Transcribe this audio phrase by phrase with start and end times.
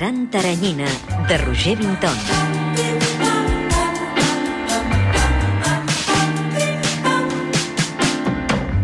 [0.00, 0.86] Gran Taranyina,
[1.28, 2.16] de Roger Vinton.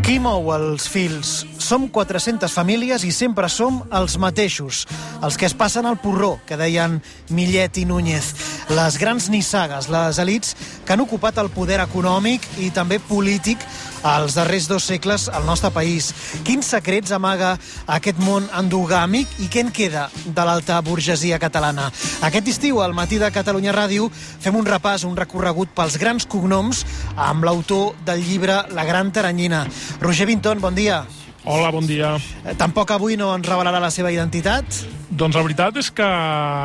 [0.04, 1.46] Qui mou els fils?
[1.56, 4.82] Som 400 famílies i sempre som els mateixos,
[5.24, 7.00] els que es passen al porró, que deien
[7.32, 8.34] Millet i Núñez.
[8.76, 10.52] Les grans nissagues, les elites
[10.84, 13.64] que han ocupat el poder econòmic i també polític
[14.02, 16.12] als darrers dos segles al nostre país.
[16.44, 21.90] Quins secrets amaga aquest món endogàmic i què en queda de l'alta burgesia catalana?
[22.26, 26.84] Aquest estiu, al matí de Catalunya Ràdio, fem un repàs, un recorregut pels grans cognoms
[27.16, 29.66] amb l'autor del llibre La Gran Taranyina.
[30.00, 31.04] Roger Vinton, bon dia.
[31.46, 32.16] Hola, bon dia.
[32.42, 34.80] Eh, Tampoc avui no ens revelarà la seva identitat?
[35.06, 36.06] Doncs la veritat és que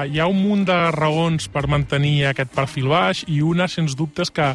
[0.09, 4.34] hi ha un munt de raons per mantenir aquest perfil baix i una, sens dubtes,
[4.34, 4.48] que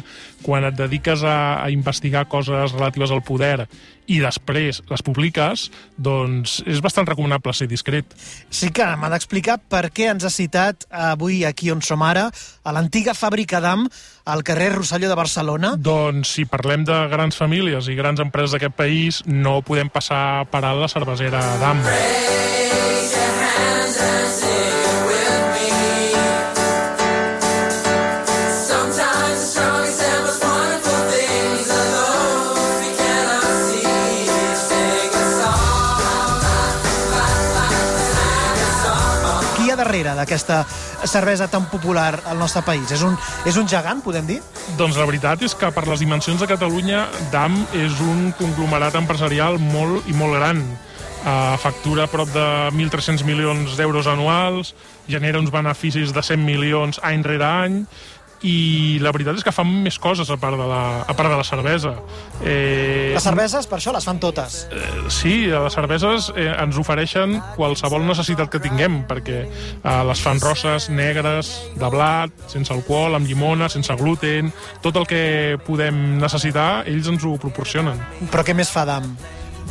[0.47, 3.67] quan et dediques a, a investigar coses relatives al poder
[4.07, 5.65] i després les publiques,
[5.99, 8.15] doncs és bastant recomanable ser discret.
[8.47, 12.29] Sí que m'ha d'explicar per què ens ha citat avui aquí on som ara,
[12.63, 13.85] a l'antiga fàbrica d'AM,
[14.31, 15.75] al carrer Rosselló de Barcelona.
[15.75, 20.63] Doncs si parlem de grans famílies i grans empreses d'aquest país, no podem passar per
[20.63, 21.83] alt la cervesera d'AM.
[21.83, 23.16] Sometimes
[39.77, 40.63] hi ha darrere d'aquesta
[41.05, 42.89] cervesa tan popular al nostre país?
[42.91, 43.13] És un,
[43.45, 44.39] és un gegant, podem dir?
[44.79, 49.59] Doncs la veritat és que per les dimensions de Catalunya, DAM és un conglomerat empresarial
[49.61, 50.63] molt i molt gran.
[51.27, 54.73] Uh, factura prop de 1.300 milions d'euros anuals,
[55.11, 57.81] genera uns beneficis de 100 milions any rere any,
[58.45, 61.37] i la veritat és que fan més coses a part de la, a part de
[61.39, 61.95] la cervesa.
[62.43, 64.67] Eh, Les cerveses, per això, les fan totes.
[64.71, 70.41] Eh, sí, les cerveses eh, ens ofereixen qualsevol necessitat que tinguem, perquè eh, les fan
[70.43, 74.53] rosses, negres, de blat, sense alcohol, amb llimona, sense gluten...
[74.83, 77.97] Tot el que podem necessitar, ells ens ho proporcionen.
[78.31, 79.09] Però què més fa d'AM?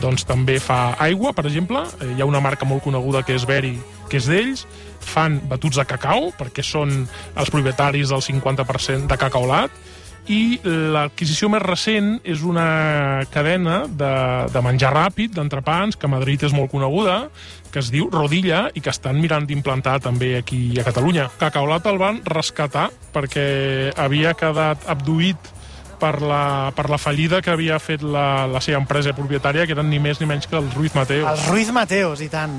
[0.01, 1.85] Doncs també fa aigua, per exemple.
[2.01, 3.77] Eh, hi ha una marca molt coneguda que és Beri,
[4.11, 4.67] que és d'ells.
[5.07, 7.05] Fan batuts de cacau, perquè són
[7.37, 9.85] els propietaris del 50% de cacaolat.
[10.27, 14.15] I l'adquisició més recent és una cadena de,
[14.51, 17.29] de menjar ràpid, d'entrepans, que a Madrid és molt coneguda,
[17.71, 21.29] que es diu Rodilla i que estan mirant d'implantar també aquí a Catalunya.
[21.39, 23.47] Cacaolat el van rescatar perquè
[23.95, 25.55] havia quedat abduït
[26.01, 29.89] per la, per la fallida que havia fet la, la seva empresa propietària, que eren
[29.91, 31.29] ni més ni menys que el Ruiz Mateo.
[31.31, 32.59] Els Ruiz Mateos, i tant.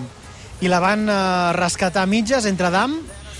[0.62, 1.20] I la van eh,
[1.58, 2.98] rescatar mitges entre d'AM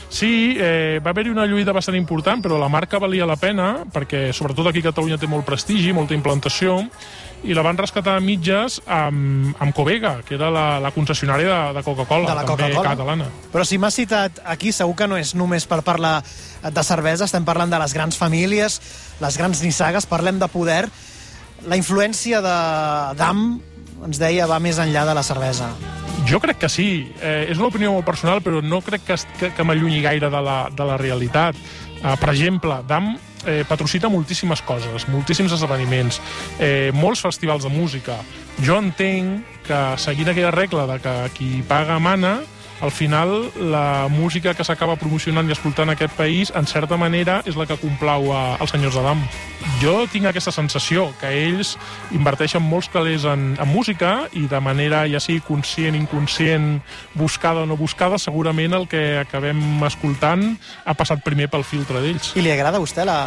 [0.10, 4.32] Sí, eh, va haver-hi una lluita bastant important, però la marca valia la pena, perquè
[4.34, 6.80] sobretot aquí a Catalunya té molt prestigi, molta implantació,
[7.44, 11.76] i la van rescatar a mitges amb, amb Covega, que era la, la concessionària de,
[11.78, 12.96] de Coca-Cola, també Coca-Cola.
[12.96, 13.30] catalana.
[13.54, 17.46] Però si m'has citat aquí, segur que no és només per parlar de cervesa, estem
[17.46, 18.82] parlant de les grans famílies,
[19.22, 20.86] les grans nissagues, parlem de poder.
[21.68, 22.58] La influència de
[23.20, 23.48] d'AM,
[24.08, 25.74] ens deia, va més enllà de la cervesa.
[26.28, 27.14] Jo crec que sí.
[27.22, 30.42] Eh, és una opinió molt personal, però no crec que, que, que m'allunyi gaire de
[30.44, 31.56] la, de la realitat.
[31.98, 33.16] Uh, per exemple, DAM
[33.48, 36.20] eh, patrocina moltíssimes coses, moltíssims esdeveniments,
[36.60, 38.20] eh, molts festivals de música.
[38.62, 42.40] Jo entenc que, seguint aquella regla de que qui paga mana,
[42.82, 47.42] al final la música que s'acaba promocionant i escoltant en aquest país, en certa manera,
[47.46, 49.24] és la que complau als senyors de DAM.
[49.82, 51.76] Jo tinc aquesta sensació que ells
[52.16, 56.80] inverteixen molts calés en, en música i de manera ja sigui conscient, inconscient,
[57.18, 60.48] buscada o no buscada, segurament el que acabem escoltant
[60.86, 62.34] ha passat primer pel filtre d'ells.
[62.38, 63.20] I li agrada a vostè la,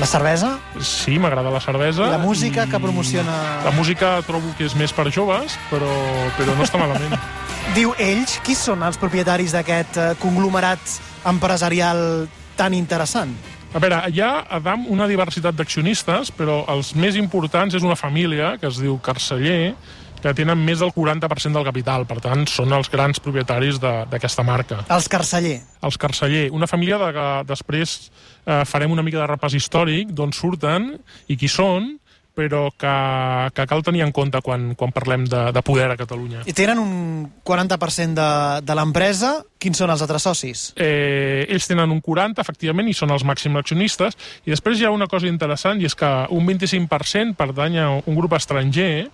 [0.00, 0.56] la cervesa?
[0.80, 2.08] Sí, m'agrada la cervesa.
[2.08, 3.36] I la música i que promociona...
[3.66, 5.92] La música trobo que és més per joves, però,
[6.38, 7.14] però no està malament.
[7.76, 10.98] Diu ells, qui són els propietaris d'aquest eh, conglomerat
[11.30, 12.26] empresarial
[12.58, 13.36] tan interessant?
[13.70, 17.94] A veure, hi ha a DAM una diversitat d'accionistes, però els més importants és una
[17.96, 19.74] família que es diu Carceller,
[20.20, 24.42] que tenen més del 40% del capital, per tant, són els grans propietaris de- d'aquesta
[24.44, 24.82] marca.
[24.90, 25.60] Els Carceller.
[25.86, 28.10] Els Carceller, una família de que després
[28.44, 31.94] eh, farem una mica de repàs històric d'on surten i qui són,
[32.34, 32.94] però que,
[33.54, 36.44] que cal tenir en compte quan, quan parlem de, de poder a Catalunya.
[36.46, 36.92] I tenen un
[37.46, 38.30] 40% de,
[38.66, 39.36] de l'empresa.
[39.60, 40.70] Quins són els altres socis?
[40.80, 44.16] eh, ells tenen un 40, efectivament, i són els màxims accionistes,
[44.46, 48.16] i després hi ha una cosa interessant, i és que un 25% pertany a un
[48.16, 49.10] grup estranger,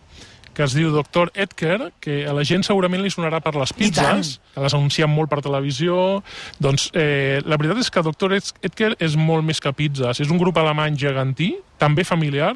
[0.57, 1.29] que es diu Dr.
[1.37, 5.29] Edker, que a la gent segurament li sonarà per les pizzas, que les anuncien molt
[5.29, 6.23] per televisió.
[6.65, 8.39] Doncs eh, la veritat és que Dr.
[8.65, 10.23] Edker és molt més que pizzas.
[10.25, 12.55] És un grup alemany gegantí, també familiar,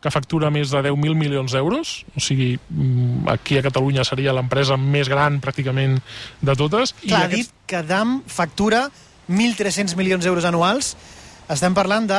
[0.00, 4.76] que factura més de 10.000 milions d'euros, o sigui, mm, aquí a Catalunya seria l'empresa
[4.78, 5.98] més gran pràcticament
[6.40, 6.92] de totes.
[7.02, 8.88] Clar, ha aquests- dit que DAM factura
[9.28, 10.96] 1.300 milions d'euros anuals.
[11.48, 12.14] Estem parlant de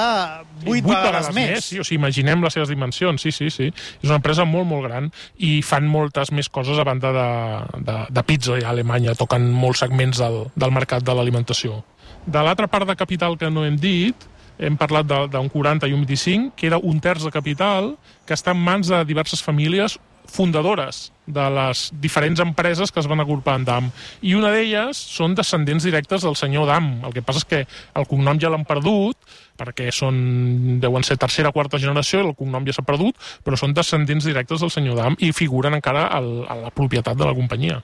[0.66, 1.64] 8, Vuit vegades, més.
[1.64, 3.68] sí, o sigui, imaginem les seves dimensions, sí, sí, sí.
[4.02, 7.98] És una empresa molt, molt gran i fan moltes més coses a banda de, de,
[8.10, 11.84] de pizza a Alemanya, toquen molts segments del, del mercat de l'alimentació.
[12.26, 14.16] De l'altra part de capital que no hem dit,
[14.60, 17.94] hem parlat d'un 40 i un 25, que era un terç de capital
[18.28, 19.98] que està en mans de diverses famílies
[20.30, 23.90] fundadores de les diferents empreses que es van agrupar en DAM.
[24.22, 26.90] I una d'elles són descendents directes del senyor DAM.
[27.06, 27.60] El que passa és que
[27.98, 29.18] el cognom ja l'han perdut,
[29.60, 33.76] perquè són, deuen ser tercera o quarta generació, el cognom ja s'ha perdut, però són
[33.78, 37.82] descendents directes del senyor DAM i figuren encara al, a la propietat de la companyia.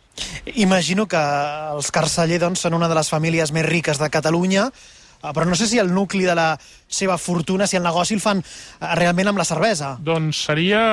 [0.55, 1.21] Imagino que
[1.75, 4.69] els Carceller doncs, són una de les famílies més riques de Catalunya,
[5.33, 6.51] però no sé si el nucli de la
[6.87, 9.95] seva fortuna, si el negoci el fan eh, realment amb la cervesa.
[10.01, 10.85] Doncs seria,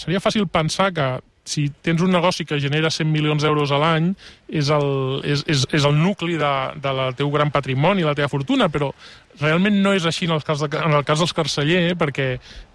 [0.00, 1.08] seria fàcil pensar que
[1.48, 4.10] si tens un negoci que genera 100 milions d'euros a l'any,
[4.52, 4.88] és, el,
[5.24, 8.90] és, és, és el nucli de, de la teu gran patrimoni, la teva fortuna, però
[9.40, 12.28] realment no és així en el cas, de, en el cas dels Carceller, perquè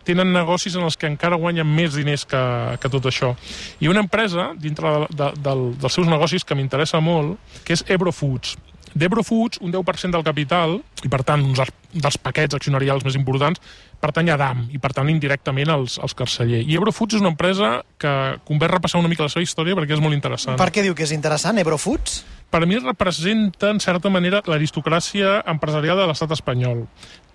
[0.07, 2.43] tenen negocis en els que encara guanyen més diners que,
[2.81, 3.35] que tot això.
[3.79, 7.85] I una empresa, dintre de, de, del, dels seus negocis, que m'interessa molt, que és
[7.93, 8.57] Ebro Foods.
[8.93, 11.61] D'Ebro Foods, un 10% del capital, i per tant uns
[11.93, 13.61] dels paquets accionarials més importants,
[14.03, 16.61] pertany a DAM, i per tant indirectament als, als Carceller.
[16.61, 18.13] I Ebro Foods és una empresa que
[18.47, 20.59] convé repassar una mica la seva història perquè és molt interessant.
[20.61, 22.23] Per què diu que és interessant, Ebro Foods?
[22.53, 26.85] Per a mi representa, en certa manera, l'aristocràcia empresarial de l'estat espanyol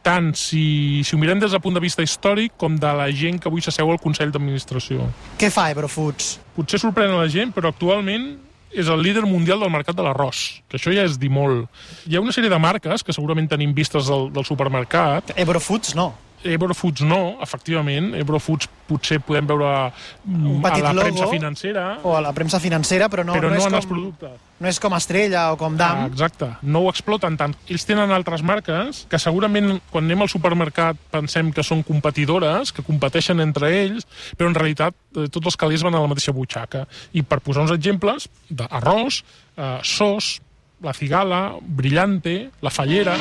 [0.08, 3.40] tant si, si ho mirem des del punt de vista històric com de la gent
[3.42, 5.08] que avui s'asseu al Consell d'Administració.
[5.40, 6.36] Què fa Ebro Foods?
[6.54, 8.30] Potser sorprèn a la gent, però actualment
[8.72, 11.68] és el líder mundial del mercat de l'arròs, que això ja és dir molt.
[12.06, 15.96] Hi ha una sèrie de marques que segurament tenim vistes del, del supermercat, Ebro Foods
[15.98, 16.12] no.
[16.44, 18.12] Ebro Foods no, efectivament.
[18.14, 19.92] Ebro Foods potser podem veure
[20.24, 21.04] Un petit a la logo.
[21.08, 23.86] premsa financera, O a la premsa financera, però no, però no, no, és en els
[23.86, 24.30] com, productes.
[24.60, 26.04] no és com Estrella o com Dam.
[26.04, 26.48] Ah, exacte.
[26.62, 27.54] No ho exploten tant.
[27.68, 32.82] Ells tenen altres marques que segurament quan anem al supermercat pensem que són competidores, que
[32.86, 34.06] competeixen entre ells,
[34.38, 36.86] però en realitat eh, tots els calés van a la mateixa butxaca.
[37.12, 39.22] I per posar uns exemples, d'arròs,
[39.58, 40.38] eh, sos,
[40.80, 43.16] la cigala, brillante, la fallera...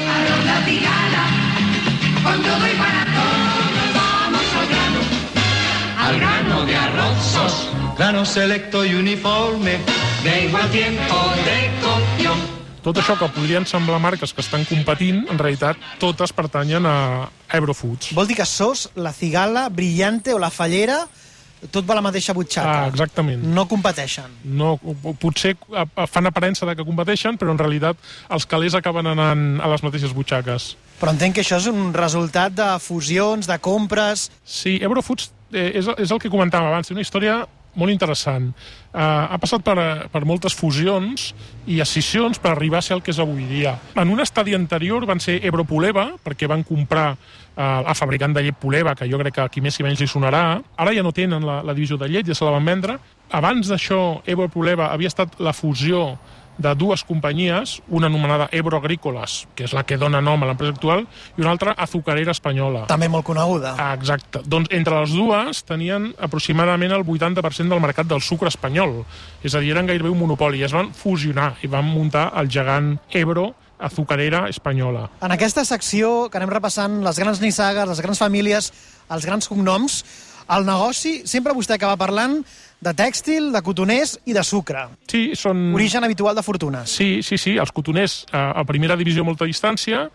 [6.08, 9.78] al grano de arrozos, grano selecto y uniforme,
[10.24, 11.16] de igual tiempo
[11.46, 12.58] de cocción.
[12.84, 17.74] Tot això que podrien semblar marques que estan competint, en realitat totes pertanyen a Ebro
[17.76, 18.14] Foods.
[18.16, 21.02] Vol dir que sos la cigala, brillante o la fallera,
[21.74, 22.86] tot va a la mateixa butxaca.
[22.86, 23.44] Ah, exactament.
[23.44, 24.32] No competeixen.
[24.44, 24.78] no,
[25.20, 25.58] potser
[26.08, 27.98] fan aparença de que competeixen, però en realitat
[28.30, 30.78] els calés acaben anant a les mateixes butxaques.
[30.98, 34.30] Però entenc que això és un resultat de fusions, de compres...
[34.44, 37.44] Sí, Eurofoods eh, és, és el que comentàvem abans, una història
[37.78, 38.50] molt interessant.
[38.90, 39.78] Uh, ha passat per,
[40.10, 41.30] per moltes fusions
[41.70, 43.76] i escissions per arribar a ser el que és avui dia.
[44.02, 48.58] En un estadi anterior van ser Ebropoleva, perquè van comprar uh, el fabricant de llet
[48.58, 50.42] Poleva, que jo crec que a qui més i menys li sonarà.
[50.76, 52.98] Ara ja no tenen la, la divisió de llet, ja se la van vendre.
[53.38, 56.16] Abans d'això, Ebropoleva havia estat la fusió
[56.58, 60.74] de dues companyies, una anomenada Ebro Agrícoles, que és la que dona nom a l'empresa
[60.76, 61.06] actual,
[61.38, 62.86] i una altra Azucarera Espanyola.
[62.90, 63.76] També molt coneguda.
[63.94, 64.42] Exacte.
[64.46, 69.04] Doncs entre les dues tenien aproximadament el 80% del mercat del sucre espanyol.
[69.44, 70.64] És a dir, eren gairebé un monopoli.
[70.66, 75.08] Es van fusionar i van muntar el gegant Ebro Azucarera Espanyola.
[75.22, 78.72] En aquesta secció que anem repassant les grans nissagues, les grans famílies,
[79.14, 80.02] els grans cognoms,
[80.56, 82.40] el negoci, sempre vostè acaba parlant
[82.80, 84.84] de tèxtil, de cotoners i de sucre.
[85.10, 85.72] Sí, són...
[85.76, 86.92] Origen habitual de fortunes.
[86.94, 90.06] Sí, sí, sí, els cotoners eh, a primera divisió a molta distància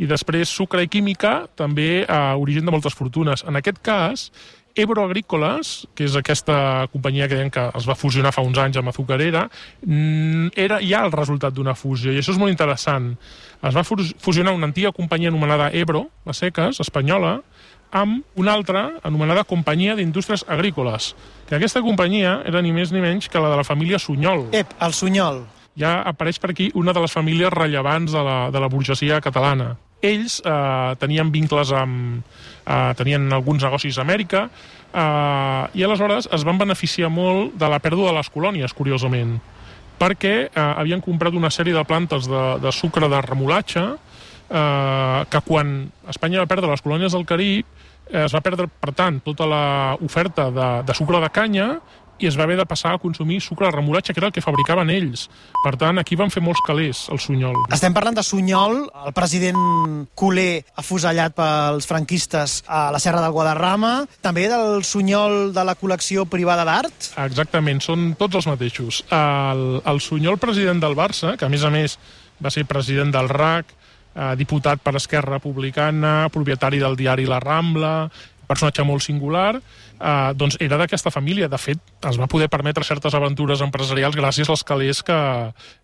[0.00, 3.42] i després sucre i química també a origen de moltes fortunes.
[3.48, 4.30] En aquest cas,
[4.76, 8.78] Ebro Agrícoles, que és aquesta companyia que deien que es va fusionar fa uns anys
[8.78, 9.48] amb Azucarera,
[9.84, 13.10] mm, era ja el resultat d'una fusió, i això és molt interessant.
[13.60, 17.40] Es va fus- fusionar una antiga companyia anomenada Ebro, a seques, espanyola,
[17.90, 21.14] amb una altra anomenada Companyia d'Indústries Agrícoles,
[21.48, 24.74] que aquesta companyia era ni més ni menys que la de la família Sunyol Ep,
[24.80, 25.44] el sunyol.
[25.76, 29.76] ja apareix per aquí una de les famílies rellevants de la, de la burgesia catalana.
[30.00, 32.22] Ells eh, tenien vincles amb...
[32.64, 34.44] Eh, tenien alguns negocis a Amèrica
[34.94, 39.38] eh, i aleshores es van beneficiar molt de la pèrdua de les colònies, curiosament,
[39.98, 43.84] perquè eh, havien comprat una sèrie de plantes de, de sucre de remolatge
[44.50, 45.76] eh, que quan
[46.10, 47.64] Espanya va perdre les colònies del Carib
[48.10, 51.72] eh, es va perdre, per tant, tota l'oferta de, de sucre de canya
[52.20, 54.42] i es va haver de passar a consumir sucre de remolatge, que era el que
[54.44, 55.26] fabricaven ells.
[55.64, 57.56] Per tant, aquí van fer molts calés, el Sunyol.
[57.72, 63.94] Estem parlant de Sunyol, el president Culer afusellat pels franquistes a la Serra del Guadarrama,
[64.20, 67.12] també del Sunyol de la col·lecció privada d'art.
[67.24, 69.02] Exactament, són tots els mateixos.
[69.08, 71.96] El, el Sunyol, president del Barça, que a més a més
[72.40, 73.79] va ser president del RAC,
[74.14, 78.10] eh, diputat per Esquerra Republicana, propietari del diari La Rambla,
[78.50, 81.48] personatge molt singular, eh, doncs era d'aquesta família.
[81.48, 81.78] De fet,
[82.10, 85.18] es va poder permetre certes aventures empresarials gràcies als calés que,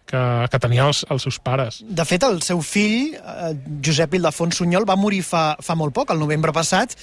[0.07, 1.81] que, que tenien els, els seus pares.
[1.83, 6.15] De fet, el seu fill, eh, Josep Ildefons Sunyol, va morir fa, fa molt poc,
[6.15, 6.95] el novembre passat,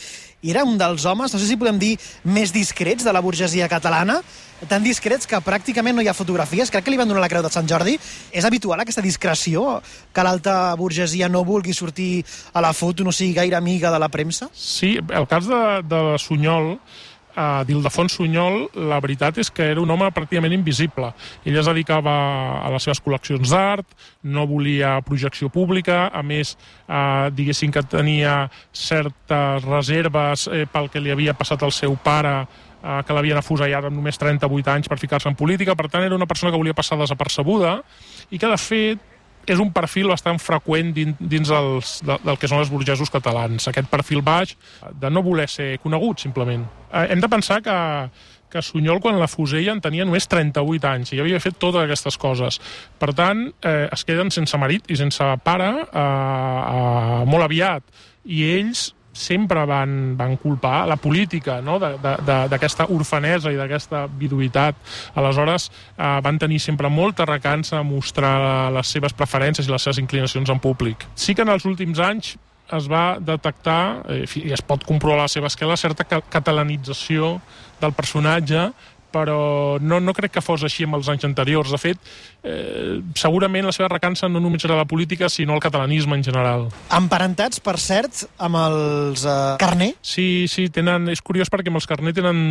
[0.44, 1.94] i era un dels homes, no sé si podem dir,
[2.24, 4.20] més discrets de la burgesia catalana,
[4.70, 6.72] tan discrets que pràcticament no hi ha fotografies.
[6.72, 7.98] Crec que li van donar la Creu de Sant Jordi.
[8.32, 9.82] És habitual aquesta discreció,
[10.14, 14.12] que l'alta burgesia no vulgui sortir a la foto, no sigui gaire amiga de la
[14.12, 14.50] premsa?
[14.54, 16.78] Sí, el cas de, de Sunyol,
[17.36, 21.12] uh, d'Ildefons Sunyol, la veritat és que era un home pràcticament invisible.
[21.46, 22.14] Ell es dedicava
[22.62, 23.88] a les seves col·leccions d'art,
[24.24, 26.56] no volia projecció pública, a més,
[26.88, 32.34] uh, diguéssim que tenia certes reserves eh, pel que li havia passat al seu pare,
[32.84, 36.16] eh, que l'havien afusellat amb només 38 anys per ficar-se en política, per tant era
[36.16, 37.80] una persona que volia passar desapercebuda
[38.32, 39.13] i que de fet
[39.46, 43.68] és un perfil bastant freqüent dins, els, de, del que són els burgesos catalans.
[43.68, 44.56] Aquest perfil baix
[45.00, 46.64] de no voler ser conegut, simplement.
[46.92, 47.76] Eh, hem de pensar que,
[48.54, 52.20] que Sunyol, quan la fusella, en tenia només 38 anys i havia fet totes aquestes
[52.22, 52.60] coses.
[53.02, 57.88] Per tant, eh, es queden sense marit i sense pare eh, eh, molt aviat.
[58.24, 61.78] I ells sempre van, van culpar la política no?
[61.80, 64.76] d'aquesta orfanesa i d'aquesta viduïtat.
[65.16, 70.02] Aleshores, eh, van tenir sempre molta recança a mostrar les seves preferències i les seves
[70.02, 71.06] inclinacions en públic.
[71.16, 72.36] Sí que en els últims anys
[72.74, 77.40] es va detectar, eh, i es pot comprovar a la seva esquela, certa ca- catalanització
[77.82, 78.72] del personatge,
[79.14, 81.70] però no, no crec que fos així amb els anys anteriors.
[81.72, 82.02] De fet,
[82.44, 86.68] eh, segurament la seva recança no només era la política, sinó el catalanisme en general.
[86.92, 89.94] Emparentats, per cert, amb els eh, Carné.
[90.02, 92.44] Sí, sí, tenen, és curiós perquè amb els Carné tenen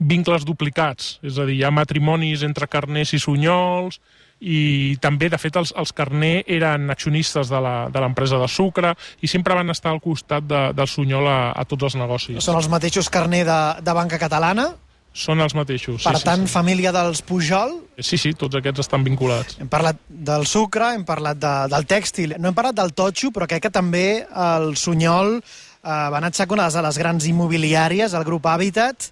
[0.00, 4.00] vincles duplicats, és a dir, hi ha matrimonis entre Carnés i Sunyols,
[4.36, 8.90] i també, de fet, els, els Carné eren accionistes de la- de l'empresa de, sucre
[9.24, 12.42] i sempre van estar al costat de, del Sunyol a, a tots els negocis.
[12.44, 14.74] Són els mateixos Carné de, de Banca Catalana.
[15.16, 16.04] Són els mateixos.
[16.04, 17.78] Per sí, tant, sí, família dels Pujol.
[17.96, 18.04] sí.
[18.10, 19.56] sí, sí, tots aquests estan vinculats.
[19.62, 23.48] Hem parlat del sucre, hem parlat de, del tèxtil, no hem parlat del totxo, però
[23.48, 25.40] crec que també el Sunyol eh,
[25.88, 29.08] va anar una de les grans immobiliàries, el grup Habitat,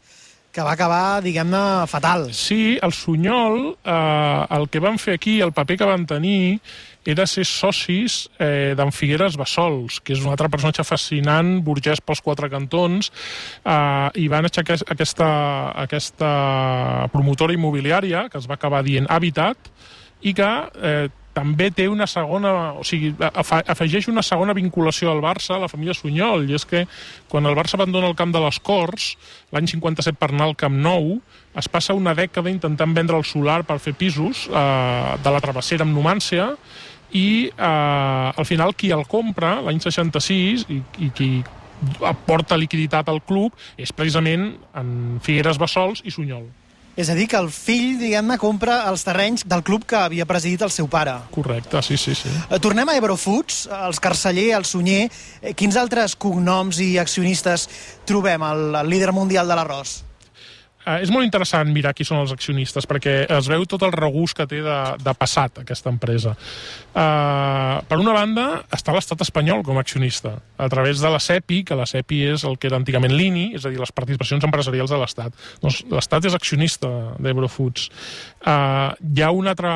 [0.54, 2.28] que va acabar, diguem-ne, fatal.
[2.32, 6.61] Sí, el Sunyol, eh, el que van fer aquí, el paper que van tenir,
[7.04, 12.23] era ser socis eh, d'en Figueres Bassols, que és un altre personatge fascinant, burgès pels
[12.25, 13.11] quatre cantons,
[13.66, 15.28] eh, i van aixecar aquesta,
[15.84, 16.30] aquesta
[17.12, 19.75] promotora immobiliària, que es va acabar dient Habitat,
[20.25, 25.56] i que eh, també té una segona, o sigui, afegeix una segona vinculació al Barça,
[25.56, 26.84] a la família Sunyol, i és que
[27.28, 29.10] quan el Barça abandona el camp de les Corts,
[29.54, 31.18] l'any 57 per anar al Camp Nou,
[31.58, 35.86] es passa una dècada intentant vendre el solar per fer pisos eh, de la travessera
[35.86, 36.52] amb Numància,
[37.14, 41.30] i eh, al final qui el compra l'any 66 i, i qui
[42.06, 46.46] aporta liquiditat al club és precisament en Figueres Bassols i Sunyol.
[46.96, 50.62] És a dir, que el fill, diguem-ne, compra els terrenys del club que havia presidit
[50.62, 51.16] el seu pare.
[51.34, 52.30] Correcte, sí, sí, sí.
[52.48, 55.08] Eh, Tornem a Eurofoods, els Carceller, el Sunyer.
[55.42, 57.66] Eh, Quins altres cognoms i accionistes
[58.06, 60.02] trobem al, al líder mundial de l'arròs?
[60.84, 64.34] Uh, és molt interessant mirar qui són els accionistes perquè es veu tot el regús
[64.36, 66.34] que té de, de passat aquesta empresa.
[66.92, 71.62] Uh, per una banda, està l'estat espanyol com a accionista, a través de la CEPI,
[71.68, 74.92] que la CEPI és el que era antigament l'INI, és a dir, les participacions empresarials
[74.92, 75.40] de l'Estat.
[75.64, 76.90] Doncs l'Estat és accionista
[77.22, 77.88] d'Eurofoods.
[78.44, 79.74] Uh, hi ha una altra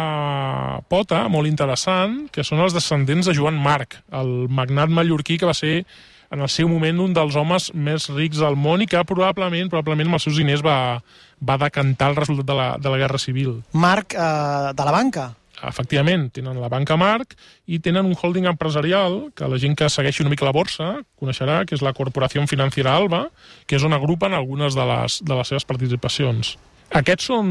[0.92, 5.56] pota molt interessant, que són els descendents de Joan Marc, el magnat mallorquí que va
[5.56, 5.82] ser
[6.30, 10.10] en el seu moment un dels homes més rics del món i que probablement, probablement
[10.10, 11.00] amb els seus diners va,
[11.40, 13.60] va decantar el resultat de la, de la Guerra Civil.
[13.72, 15.32] Marc, eh, de la banca.
[15.58, 17.34] Efectivament, tenen la banca Marc
[17.66, 21.64] i tenen un holding empresarial que la gent que segueixi una mica la borsa coneixerà,
[21.66, 23.26] que és la Corporació Financiera Alba,
[23.66, 26.54] que és on agrupen algunes de les, de les seves participacions.
[26.88, 27.48] Aquests són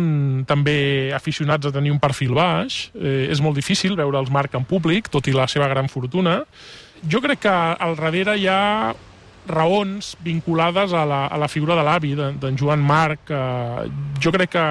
[0.49, 2.87] també aficionats a tenir un perfil baix.
[2.97, 6.39] Eh, és molt difícil veure els Marc en públic, tot i la seva gran fortuna.
[7.05, 8.93] Jo crec que al darrere hi ha
[9.47, 13.29] raons vinculades a la, a la figura de l'avi, de- d'en Joan Marc.
[13.31, 13.87] Eh,
[14.19, 14.63] jo crec que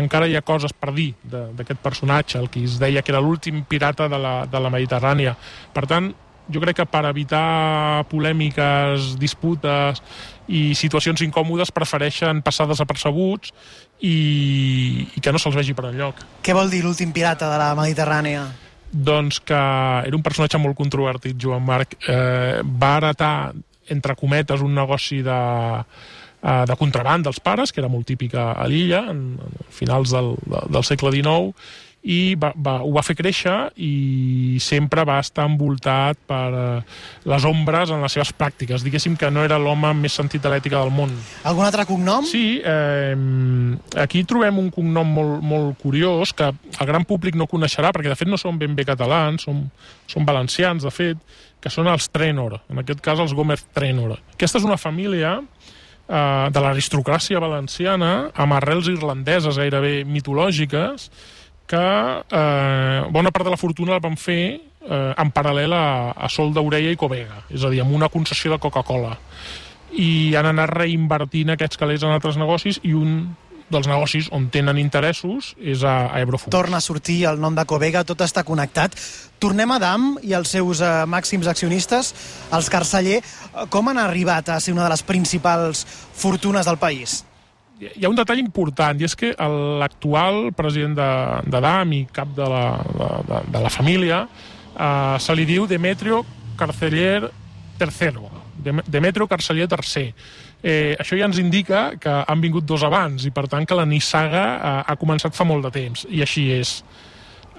[0.00, 3.64] encara hi ha coses per dir d'aquest personatge, el que es deia que era l'últim
[3.68, 5.34] pirata de la, de la Mediterrània.
[5.74, 6.08] Per tant,
[6.52, 10.00] jo crec que per evitar polèmiques, disputes
[10.48, 13.52] i situacions incòmodes prefereixen passar desapercebuts
[14.00, 16.16] i, i que no se'ls vegi per enlloc.
[16.42, 18.48] Què vol dir l'últim pirata de la Mediterrània?
[18.92, 19.58] Doncs que
[20.06, 21.96] era un personatge molt controvertit, Joan Marc.
[22.08, 23.52] Eh, va heretar,
[23.92, 25.38] entre cometes, un negoci de,
[26.42, 30.34] eh, de contraband dels pares, que era molt típica a l'illa, en, en finals del,
[30.44, 31.54] del segle XIX,
[32.02, 36.80] i va, va, ho va fer créixer i sempre va estar envoltat per eh,
[37.30, 38.82] les ombres en les seves pràctiques.
[38.82, 41.12] Diguéssim que no era l'home més sentit de l'ètica del món.
[41.46, 42.26] Algun altre cognom?
[42.26, 43.14] Sí, eh,
[44.02, 48.18] aquí trobem un cognom molt, molt curiós que el gran públic no coneixerà, perquè de
[48.18, 49.68] fet no són ben bé catalans, són,
[50.10, 54.16] són valencians, de fet, que són els Trenor, en aquest cas els Gómez Trenor.
[54.34, 61.06] Aquesta és una família eh, de l'aristocràcia valenciana amb arrels irlandeses gairebé mitològiques
[61.66, 66.30] que eh, bona part de la fortuna la van fer eh, en paral·lel a, a
[66.32, 69.16] Sol d'Orella i Covega, és a dir, amb una concessió de Coca-Cola.
[69.92, 73.32] I han anat reinvertint aquests calés en altres negocis i un
[73.72, 76.40] dels negocis on tenen interessos és a, a.
[76.52, 78.96] Torna a sortir el nom de Covega, tot està connectat.
[79.42, 82.12] Tornem a Dam i els seus eh, màxims accionistes,
[82.52, 83.22] els Carceller.
[83.72, 87.22] Com han arribat a ser una de les principals fortunes del país?
[87.96, 89.32] Hi ha un detall important, i és que
[89.82, 91.08] l'actual president de,
[91.50, 92.64] de DAM i cap de la,
[93.28, 96.22] de, de, la família eh, se li diu Demetrio
[96.58, 97.30] Carceller
[97.80, 98.28] III.
[98.62, 100.14] Dem- Demetrio Carceller III.
[100.62, 103.86] Eh, això ja ens indica que han vingut dos abans i per tant que la
[103.88, 106.76] nissaga eh, ha començat fa molt de temps i així és.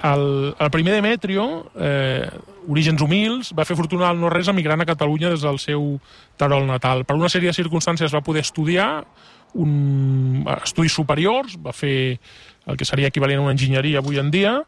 [0.03, 1.44] El, el primer Demetrio,
[1.80, 2.27] eh,
[2.68, 5.98] orígens humils, va fer fortuna al no-res emigrant a Catalunya des del seu
[6.39, 7.06] Terol natal.
[7.08, 9.06] Per una sèrie de circumstàncies va poder estudiar
[9.53, 12.19] un, estudis superiors, va fer
[12.67, 14.62] el que seria equivalent a una enginyeria avui en dia,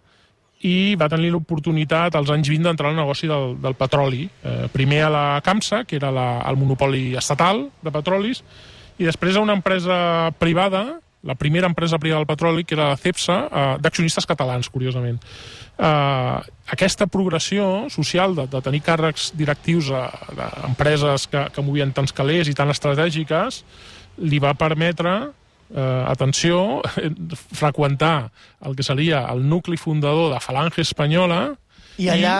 [0.66, 4.26] i va tenir l'oportunitat als anys 20 d'entrar al negoci del, del petroli.
[4.44, 8.42] Eh, primer a la CAMSA, que era la, el monopoli estatal de petrolis,
[8.98, 12.98] i després a una empresa privada, la primera empresa privada del petroli, que era la
[12.98, 15.20] CEPSA, eh, d'accionistes catalans, curiosament.
[15.78, 16.40] Eh,
[16.72, 22.16] aquesta progressió social de, de tenir càrrecs directius a, a empreses que, que movien tants
[22.16, 23.66] calés i tan estratègiques
[24.18, 26.82] li va permetre eh, atenció,
[27.62, 28.30] freqüentar
[28.66, 31.42] el que seria el nucli fundador de Falange Espanyola
[31.98, 32.38] I allà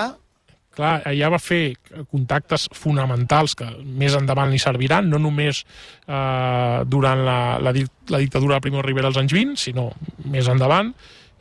[0.76, 1.76] clar, allà va fer
[2.12, 7.74] contactes fonamentals que més endavant li serviran, no només eh, durant la, la,
[8.12, 9.90] la dictadura de Primo Rivera als anys 20, sinó
[10.32, 10.92] més endavant,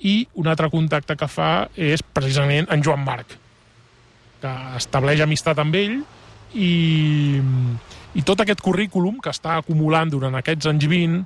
[0.04, 3.36] i un altre contacte que fa és precisament en Joan Marc,
[4.42, 6.00] que estableix amistat amb ell
[6.54, 6.72] i,
[8.14, 11.20] i tot aquest currículum que està acumulant durant aquests anys 20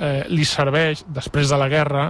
[0.00, 2.08] eh, li serveix, després de la guerra,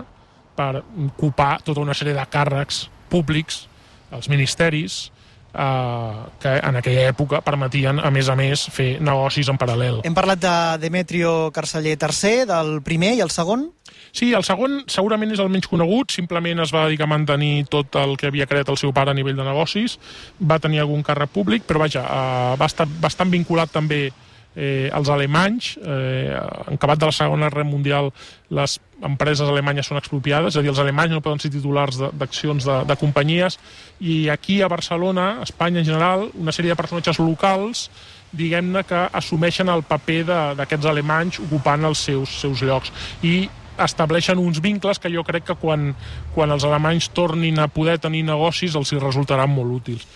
[0.57, 3.67] per ocupar tota una sèrie de càrrecs públics,
[4.13, 5.11] els ministeris,
[5.53, 10.01] eh, que en aquella època permetien, a més a més, fer negocis en paral·lel.
[10.05, 13.71] hem parlat de Demetrio Carceller III, del primer i el segon.
[14.13, 17.97] Sí, el segon segurament és el menys conegut, simplement es va dedicar a mantenir tot
[17.97, 19.95] el que havia creat el seu pare a nivell de negocis,
[20.39, 24.11] va tenir algun càrrec públic, però vaja, eh, va estar bastant vinculat també
[24.55, 26.29] eh, als alemanys, eh,
[26.69, 28.11] en acabat de la Segona Guerra Mundial
[28.53, 32.11] les empreses alemanyes són expropiades, és a dir, els alemanys no poden ser titulars de-
[32.13, 33.57] d'accions de, de companyies,
[34.05, 37.89] i aquí a Barcelona, a Espanya en general, una sèrie de personatges locals
[38.33, 42.93] diguem-ne que assumeixen el paper de- d'aquests alemanys ocupant els seus, seus llocs.
[43.25, 43.49] I
[43.89, 45.93] estableixen uns vincles que jo crec que quan,
[46.35, 50.07] quan els alemanys tornin a poder tenir negocis els hi resultaran molt útils.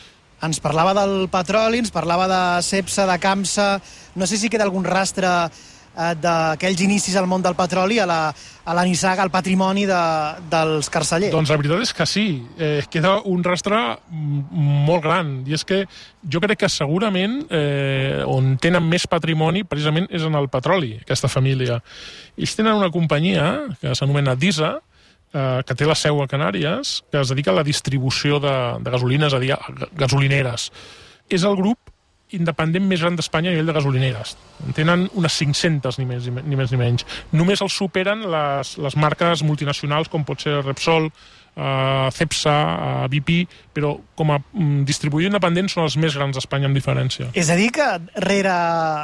[0.44, 3.76] Ens parlava del petroli, ens parlava de Cepsa, de Camsa...
[4.16, 5.28] No sé si queda algun rastre
[5.96, 8.20] d'aquells inicis al món del petroli a la,
[8.64, 10.00] a la nissaga, al patrimoni de,
[10.52, 11.30] dels Carceller.
[11.32, 12.26] Doncs la veritat és que sí,
[12.58, 13.80] eh, queda un rastre
[14.10, 15.84] molt gran, i és que
[16.32, 21.32] jo crec que segurament eh, on tenen més patrimoni precisament és en el petroli, aquesta
[21.32, 21.80] família.
[22.36, 23.48] Ells tenen una companyia
[23.80, 24.76] que s'anomena DISA,
[25.32, 28.92] eh, que té la seu a Canàries, que es dedica a la distribució de, de
[28.92, 29.54] gasolina, és a dir,
[29.96, 30.70] gasolineres.
[31.32, 31.95] És el grup
[32.34, 34.34] independent més gran d'Espanya a nivell de gasolineres.
[34.66, 37.06] En tenen unes 500, ni més ni, més, ni menys.
[37.32, 41.10] Només els superen les, les marques multinacionals com pot ser Repsol,
[41.56, 42.56] eh, Cepsa,
[43.04, 43.38] eh, BP,
[43.74, 47.30] però com a mm, distribuïdor independent són els més grans d'Espanya amb diferència.
[47.34, 47.88] És a dir que
[48.22, 48.58] rere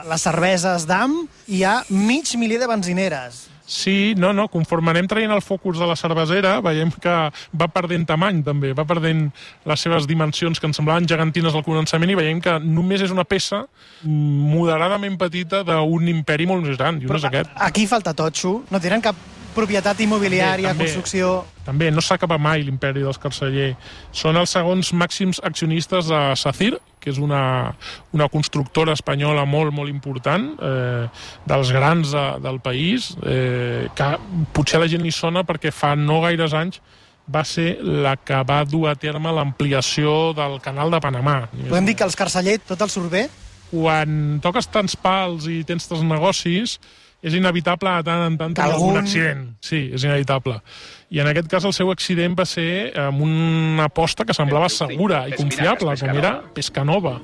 [0.08, 3.48] les cerveses d'AM hi ha mig miler de benzineres.
[3.72, 7.12] Sí, no, no, conforme anem traient el focus de la cervesera, veiem que
[7.56, 9.28] va perdent tamany, també, va perdent
[9.70, 13.24] les seves dimensions que ens semblaven gegantines al començament i veiem que només és una
[13.24, 13.62] peça
[14.04, 17.54] moderadament petita d'un imperi molt més gran, i un és aquest.
[17.70, 19.16] Aquí falta totxo, no tenen cap
[19.54, 20.90] propietat immobiliària, També, també.
[20.90, 21.32] construcció...
[21.62, 23.72] També, no s'acaba mai l'imperi dels Carceller.
[24.10, 27.74] Són els segons màxims accionistes de Sacir, que és una,
[28.14, 31.06] una constructora espanyola molt, molt important, eh,
[31.46, 34.10] dels grans de, del país, eh, que
[34.54, 36.82] potser la gent hi sona perquè fa no gaires anys
[37.32, 41.36] va ser la que va dur a terme l'ampliació del canal de Panamà.
[41.68, 43.28] Podem dir que els Carceller tot el surt bé?
[43.70, 46.76] Quan toques tants pals i tens tants negocis,
[47.22, 49.44] és inevitable de tant en tant Que tenir algun algun- accident.
[49.62, 50.56] Sí, és inevitable.
[51.12, 55.26] I en aquest cas el seu accident va ser amb una aposta que semblava segura
[55.28, 57.18] i confiable, com era Pescanova.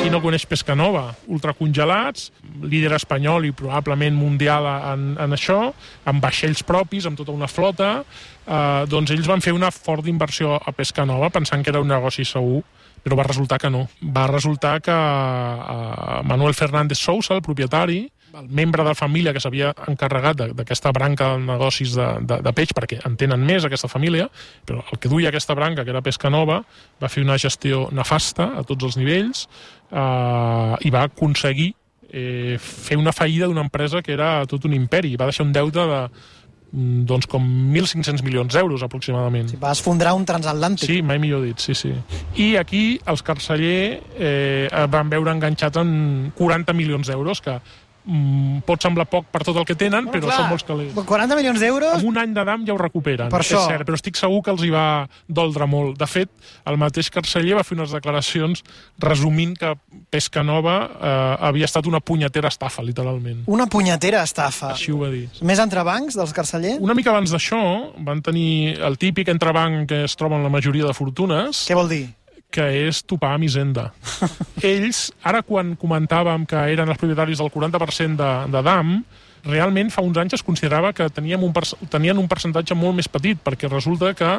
[0.00, 1.14] Qui no coneix Pescanova?
[1.28, 2.30] Ultracongelats,
[2.62, 5.72] líder espanyol i probablement mundial en, en això,
[6.08, 8.02] amb vaixells propis, amb tota una flota,
[8.46, 12.24] eh, doncs ells van fer una forta inversió a Pescanova pensant que era un negoci
[12.24, 12.62] segur,
[13.04, 13.86] però va resultar que no.
[14.00, 18.06] Va resultar que eh, Manuel Fernández Sousa, el propietari,
[18.38, 22.52] el membre de la família que s'havia encarregat d'aquesta branca de negocis de, de, de
[22.56, 24.28] peix, perquè en tenen més aquesta família,
[24.66, 26.60] però el que duia aquesta branca, que era Pesca Nova,
[27.02, 29.46] va fer una gestió nefasta a tots els nivells
[29.90, 31.72] eh, i va aconseguir
[32.10, 35.16] eh, fer una fallida d'una empresa que era tot un imperi.
[35.16, 39.54] Va deixar un deute de mm, doncs com 1.500 milions d'euros aproximadament.
[39.62, 40.86] Va esfondrar un transatlàntic.
[40.86, 41.92] Sí, mai millor dit, sí, sí.
[42.38, 47.60] I aquí els Carceller eh, van veure enganxats en 40 milions d'euros, que
[48.04, 50.92] mm, pot semblar poc per tot el que tenen, però Clar, són molts calés.
[50.94, 51.94] 40 milions d'euros...
[51.98, 53.62] Amb un any de dam ja ho recuperen, Per és això.
[53.68, 54.84] cert, però estic segur que els hi va
[55.28, 55.98] doldre molt.
[56.00, 56.30] De fet,
[56.66, 58.62] el mateix Carceller va fer unes declaracions
[58.98, 59.74] resumint que
[60.10, 63.44] Pesca Nova eh, havia estat una punyetera estafa, literalment.
[63.46, 64.72] Una punyetera estafa.
[64.74, 65.26] Així ho va dir.
[65.46, 66.76] Més entrebancs dels Carceller?
[66.80, 67.60] Una mica abans d'això
[68.06, 71.88] van tenir el típic entrebanc que es troba en la majoria de fortunes, Què vol
[71.90, 72.04] dir?
[72.50, 73.90] Que és topar amb Hisenda.
[74.72, 78.98] Ells, ara quan comentàvem que eren els propietaris del 40% de, de DAM,
[79.46, 81.54] realment fa uns anys es considerava que teníem un,
[81.88, 84.34] tenien un percentatge molt més petit, perquè resulta que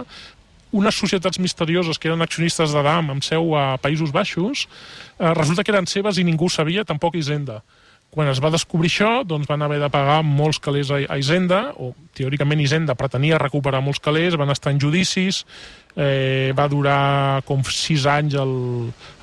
[0.71, 4.67] unes societats misterioses que eren accionistes de DAM amb seu a Països Baixos,
[5.19, 7.61] eh, resulta que eren seves i ningú sabia, tampoc Hisenda.
[8.11, 11.69] Quan es va descobrir això, doncs van haver de pagar molts calés a, a Hisenda,
[11.79, 15.45] o teòricament Hisenda pretenia recuperar molts calés, van estar en judicis,
[15.95, 18.53] eh, va durar com sis anys el,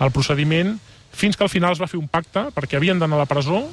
[0.01, 0.79] el procediment,
[1.13, 3.67] fins que al final es va fer un pacte, perquè havien d'anar a la presó,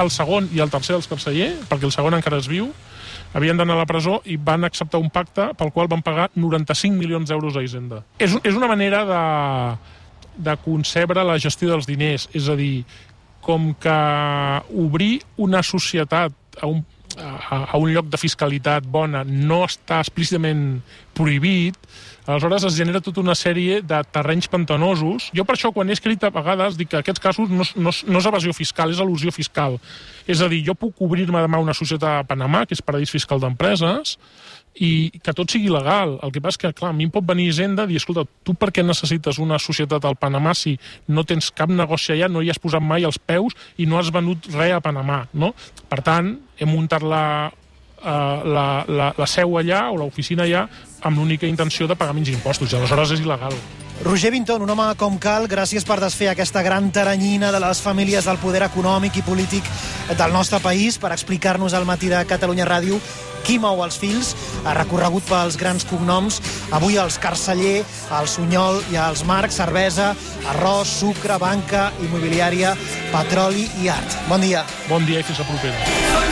[0.00, 2.70] el segon i el tercer dels Carceller, perquè el segon encara es viu,
[3.34, 6.96] havien d'anar a la presó i van acceptar un pacte pel qual van pagar 95
[6.96, 8.02] milions d'euros a Hisenda.
[8.18, 9.22] És, és una manera de,
[10.50, 12.84] de concebre la gestió dels diners, és a dir,
[13.42, 13.98] com que
[14.78, 16.82] obrir una societat a un,
[17.18, 20.80] a, a un lloc de fiscalitat bona no està explícitament
[21.16, 21.76] prohibit,
[22.26, 25.28] aleshores es genera tota una sèrie de terrenys pantanosos.
[25.34, 28.22] Jo per això quan he escrit a vegades dic que aquests casos no, no, no
[28.22, 29.80] és evasió fiscal, és al·lusió fiscal.
[30.30, 33.42] És a dir, jo puc obrir-me demà una societat a Panamà, que és paradís fiscal
[33.42, 34.16] d'empreses,
[34.80, 36.16] i que tot sigui legal.
[36.24, 38.24] El que passa és que, clar, a mi em pot venir Hisenda i dir, escolta,
[38.44, 42.42] tu per què necessites una societat al Panamà si no tens cap negoci allà, no
[42.42, 45.52] hi has posat mai els peus i no has venut res a Panamà, no?
[45.90, 47.24] Per tant, he muntat la,
[48.00, 48.08] eh,
[48.56, 50.66] la, la, la seu allà o l'oficina allà
[51.02, 52.72] amb l'única intenció de pagar menys impostos.
[52.72, 53.56] I aleshores és il·legal.
[54.02, 58.26] Roger Vinton, un home com cal, gràcies per desfer aquesta gran taranyina de les famílies
[58.26, 59.68] del poder econòmic i polític
[60.18, 62.98] del nostre país, per explicar-nos al matí de Catalunya Ràdio
[63.46, 64.32] qui mou els fils,
[64.64, 66.40] ha recorregut pels grans cognoms,
[66.74, 67.82] avui els Carceller,
[68.18, 70.12] el Sunyol i els Marc, cervesa,
[70.54, 72.76] arròs, sucre, banca, immobiliària,
[73.14, 74.20] petroli i art.
[74.30, 74.66] Bon dia.
[74.88, 76.31] Bon dia i fins la propera.